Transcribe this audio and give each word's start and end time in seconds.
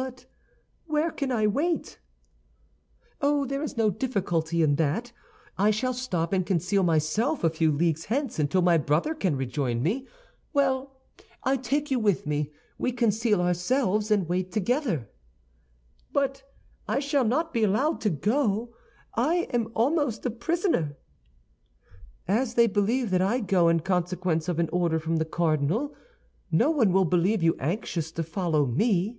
"But 0.00 0.26
where 0.86 1.10
can 1.10 1.32
I 1.32 1.48
wait?" 1.48 1.98
"Oh, 3.20 3.44
there 3.44 3.64
is 3.64 3.76
no 3.76 3.90
difficulty 3.90 4.62
in 4.62 4.76
that. 4.76 5.10
I 5.58 5.72
shall 5.72 5.92
stop 5.92 6.32
and 6.32 6.46
conceal 6.46 6.84
myself 6.84 7.42
a 7.42 7.50
few 7.50 7.72
leagues 7.72 8.04
hence 8.04 8.38
until 8.38 8.62
my 8.62 8.78
brother 8.78 9.12
can 9.12 9.34
rejoin 9.34 9.82
me. 9.82 10.06
Well, 10.52 11.00
I 11.42 11.56
take 11.56 11.90
you 11.90 11.98
with 11.98 12.28
me; 12.28 12.52
we 12.78 12.92
conceal 12.92 13.40
ourselves, 13.40 14.12
and 14.12 14.28
wait 14.28 14.52
together." 14.52 15.10
"But 16.12 16.44
I 16.86 17.00
shall 17.00 17.24
not 17.24 17.52
be 17.52 17.64
allowed 17.64 18.00
to 18.02 18.10
go; 18.10 18.76
I 19.16 19.48
am 19.52 19.72
almost 19.74 20.24
a 20.24 20.30
prisoner." 20.30 20.96
"As 22.28 22.54
they 22.54 22.68
believe 22.68 23.10
that 23.10 23.20
I 23.20 23.40
go 23.40 23.68
in 23.68 23.80
consequence 23.80 24.48
of 24.48 24.60
an 24.60 24.68
order 24.72 25.00
from 25.00 25.16
the 25.16 25.24
cardinal, 25.24 25.92
no 26.52 26.70
one 26.70 26.92
will 26.92 27.04
believe 27.04 27.42
you 27.42 27.56
anxious 27.58 28.12
to 28.12 28.22
follow 28.22 28.64
me." 28.64 29.18